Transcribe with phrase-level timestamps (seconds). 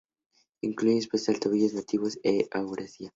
[0.61, 3.09] Incluye especies de Topillos nativos de Eurasia.